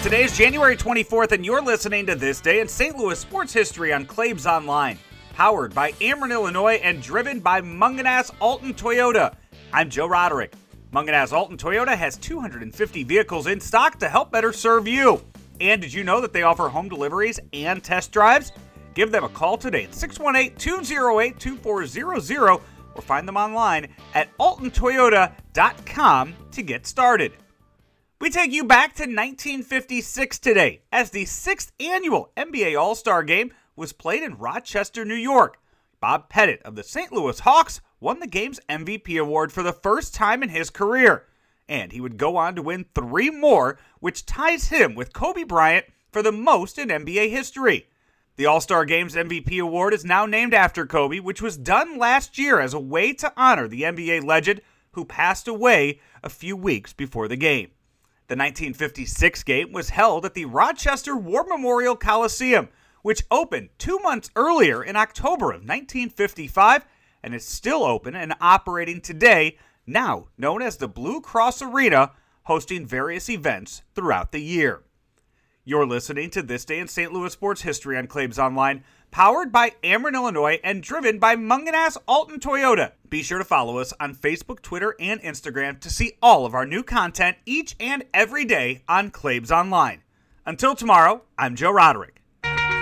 [0.00, 2.96] Today is January 24th, and you're listening to This Day in St.
[2.96, 4.96] Louis Sports History on Claibs Online.
[5.34, 9.34] Powered by Ameren, Illinois, and driven by Mungenast Alton Toyota.
[9.72, 10.52] I'm Joe Roderick.
[10.92, 15.20] Mungenast Alton Toyota has 250 vehicles in stock to help better serve you.
[15.60, 18.52] And did you know that they offer home deliveries and test drives?
[18.94, 22.60] Give them a call today at 618 208 2400
[22.94, 27.32] or find them online at altontoyota.com to get started.
[28.20, 33.52] We take you back to 1956 today as the sixth annual NBA All Star Game
[33.76, 35.60] was played in Rochester, New York.
[36.00, 37.12] Bob Pettit of the St.
[37.12, 41.26] Louis Hawks won the game's MVP award for the first time in his career.
[41.68, 45.86] And he would go on to win three more, which ties him with Kobe Bryant
[46.10, 47.86] for the most in NBA history.
[48.34, 52.36] The All Star Games MVP award is now named after Kobe, which was done last
[52.36, 54.60] year as a way to honor the NBA legend
[54.92, 57.70] who passed away a few weeks before the game.
[58.28, 62.68] The 1956 game was held at the Rochester War Memorial Coliseum,
[63.00, 66.84] which opened two months earlier in October of 1955
[67.22, 72.10] and is still open and operating today, now known as the Blue Cross Arena,
[72.42, 74.82] hosting various events throughout the year.
[75.68, 77.12] You're listening to This Day in St.
[77.12, 82.40] Louis Sports History on Claibs Online, powered by Ameren, Illinois, and driven by Mungenast Alton
[82.40, 82.92] Toyota.
[83.10, 86.64] Be sure to follow us on Facebook, Twitter, and Instagram to see all of our
[86.64, 90.00] new content each and every day on Claibs Online.
[90.46, 92.17] Until tomorrow, I'm Joe Roderick.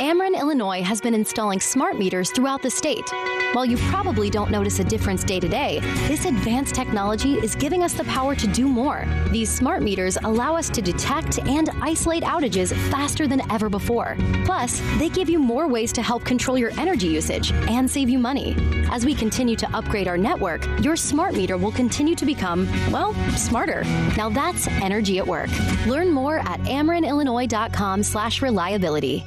[0.00, 3.12] Ameren, Illinois has been installing smart meters throughout the state.
[3.52, 7.82] While you probably don't notice a difference day to day, this advanced technology is giving
[7.82, 9.04] us the power to do more.
[9.28, 14.16] These smart meters allow us to detect and isolate outages faster than ever before.
[14.46, 18.18] Plus, they give you more ways to help control your energy usage and save you
[18.18, 18.56] money.
[18.90, 23.12] As we continue to upgrade our network, your smart meter will continue to become, well,
[23.36, 23.84] smarter.
[24.16, 25.50] Now that's energy at work.
[25.86, 29.26] Learn more at amerenillinois.com slash reliability.